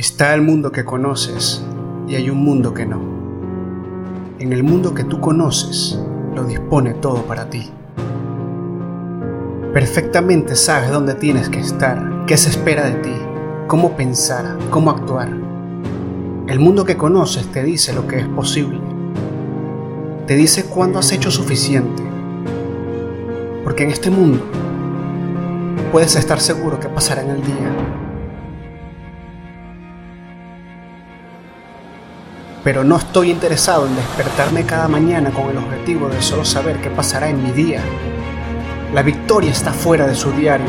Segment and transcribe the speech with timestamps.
[0.00, 1.62] Está el mundo que conoces
[2.08, 3.02] y hay un mundo que no.
[4.38, 6.00] En el mundo que tú conoces,
[6.34, 7.68] lo dispone todo para ti.
[9.74, 13.12] Perfectamente sabes dónde tienes que estar, qué se espera de ti,
[13.66, 15.28] cómo pensar, cómo actuar.
[16.48, 18.80] El mundo que conoces te dice lo que es posible.
[20.26, 22.02] Te dice cuándo has hecho suficiente.
[23.64, 24.40] Porque en este mundo
[25.92, 27.99] puedes estar seguro que pasará en el día
[32.62, 36.90] pero no estoy interesado en despertarme cada mañana con el objetivo de solo saber qué
[36.90, 37.80] pasará en mi día.
[38.94, 40.66] La victoria está fuera de su diario.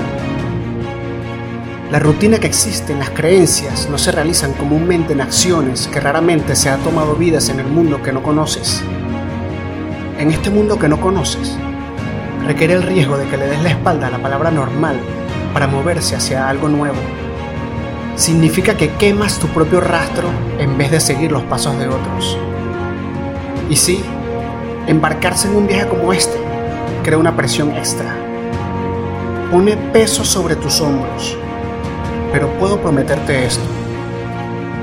[1.91, 6.55] La rutina que existe en las creencias no se realizan comúnmente en acciones que raramente
[6.55, 8.81] se ha tomado vidas en el mundo que no conoces.
[10.17, 11.57] En este mundo que no conoces,
[12.47, 14.97] requiere el riesgo de que le des la espalda a la palabra normal
[15.53, 16.95] para moverse hacia algo nuevo
[18.15, 20.27] significa que quemas tu propio rastro
[20.59, 22.37] en vez de seguir los pasos de otros.
[23.69, 24.03] Y sí,
[24.87, 26.37] embarcarse en un viaje como este
[27.03, 28.15] crea una presión extra.
[29.51, 31.37] Pone peso sobre tus hombros.
[32.31, 33.63] Pero puedo prometerte esto.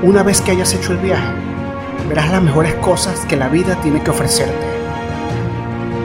[0.03, 1.27] Una vez que hayas hecho el viaje,
[2.07, 4.67] verás las mejores cosas que la vida tiene que ofrecerte.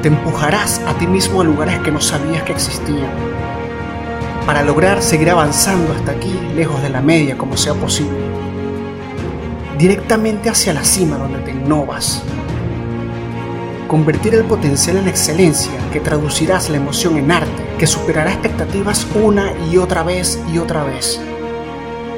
[0.02, 3.08] Te empujarás a ti mismo a lugares que no sabías que existían
[4.46, 8.18] para lograr seguir avanzando hasta aquí, lejos de la media como sea posible.
[9.78, 12.22] Directamente hacia la cima donde te innovas.
[13.88, 19.52] Convertir el potencial en excelencia, que traducirás la emoción en arte, que superará expectativas una
[19.70, 21.20] y otra vez y otra vez.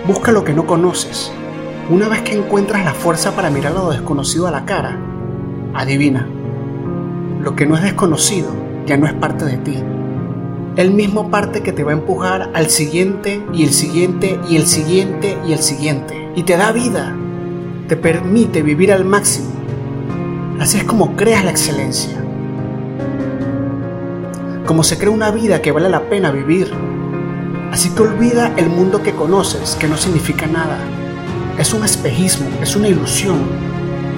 [0.07, 1.31] Busca lo que no conoces.
[1.91, 4.99] Una vez que encuentras la fuerza para mirar lo desconocido a la cara,
[5.75, 6.29] adivina.
[7.41, 8.51] Lo que no es desconocido
[8.87, 9.83] ya no es parte de ti
[10.77, 14.67] el mismo parte que te va a empujar al siguiente y el siguiente y el
[14.67, 16.31] siguiente y el siguiente.
[16.37, 17.17] Y te da vida,
[17.89, 19.49] te permite vivir al máximo.
[20.61, 22.23] Así es como creas la excelencia.
[24.67, 26.71] Como se crea una vida que vale la pena vivir.
[27.73, 30.77] Así te olvida el mundo que conoces, que no significa nada.
[31.59, 33.39] Es un espejismo, es una ilusión.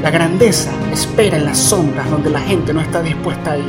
[0.03, 3.65] La grandeza espera en las sombras donde la gente no está dispuesta a ir.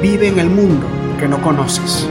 [0.00, 2.08] Vive en el mundo que no conoces.